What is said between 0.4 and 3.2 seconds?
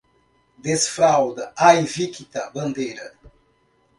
Desfralda a invicta bandeira